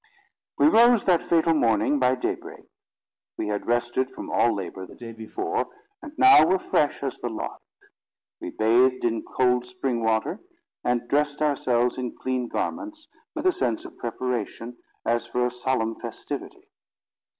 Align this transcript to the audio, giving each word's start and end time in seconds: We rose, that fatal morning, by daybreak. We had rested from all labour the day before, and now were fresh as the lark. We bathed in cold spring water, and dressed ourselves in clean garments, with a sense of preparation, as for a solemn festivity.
We 0.57 0.67
rose, 0.67 1.05
that 1.05 1.21
fatal 1.21 1.53
morning, 1.53 1.99
by 1.99 2.15
daybreak. 2.15 2.65
We 3.37 3.49
had 3.49 3.67
rested 3.67 4.09
from 4.09 4.31
all 4.31 4.51
labour 4.55 4.87
the 4.87 4.95
day 4.95 5.11
before, 5.11 5.67
and 6.01 6.11
now 6.17 6.43
were 6.43 6.57
fresh 6.57 7.03
as 7.03 7.19
the 7.19 7.29
lark. 7.29 7.61
We 8.39 8.49
bathed 8.49 9.05
in 9.05 9.21
cold 9.21 9.63
spring 9.67 10.01
water, 10.03 10.39
and 10.83 11.07
dressed 11.07 11.39
ourselves 11.43 11.99
in 11.99 12.15
clean 12.15 12.47
garments, 12.47 13.09
with 13.35 13.45
a 13.45 13.51
sense 13.51 13.85
of 13.85 13.95
preparation, 13.99 14.77
as 15.05 15.27
for 15.27 15.45
a 15.45 15.51
solemn 15.51 15.93
festivity. 15.99 16.67